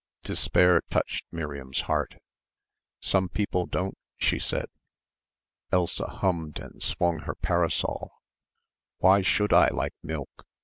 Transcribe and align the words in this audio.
Despair 0.23 0.81
touched 0.89 1.25
Miriam's 1.31 1.81
heart. 1.81 2.15
"Some 3.01 3.29
people 3.29 3.67
don't," 3.67 3.95
she 4.17 4.39
said. 4.39 4.65
Elsa 5.71 6.07
hummed 6.07 6.57
and 6.57 6.81
swung 6.81 7.19
her 7.19 7.35
parasol. 7.35 8.09
"Why 8.97 9.21
should 9.21 9.53
I 9.53 9.67
like 9.67 9.93
milk?" 10.01 10.47